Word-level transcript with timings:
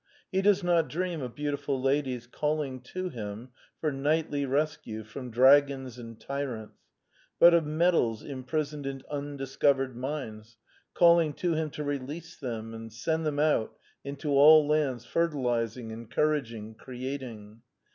He 0.31 0.41
does 0.41 0.63
not 0.63 0.87
dream 0.89 1.21
of 1.21 1.35
beautiful 1.35 1.79
ladies 1.79 2.25
calling 2.25 2.81
to 2.95 3.09
him 3.09 3.49
for 3.79 3.91
knightly 3.91 4.47
rescue 4.47 5.03
from 5.03 5.29
dragons 5.29 5.99
and 5.99 6.19
tyrants, 6.19 6.81
but 7.37 7.53
of 7.53 7.67
metals 7.67 8.23
imprisoned 8.23 8.87
in 8.87 9.03
undiscovered 9.11 9.95
mines, 9.95 10.57
calling 10.95 11.33
to 11.33 11.53
him 11.53 11.69
to 11.69 11.83
release 11.83 12.35
them 12.35 12.73
and 12.73 12.91
send 12.91 13.27
them 13.27 13.37
out 13.37 13.77
into 14.03 14.29
all 14.31 14.67
lands 14.67 15.05
fertilizing, 15.05 15.91
en 15.91 16.07
couraging, 16.07 16.75
creating. 16.75 17.61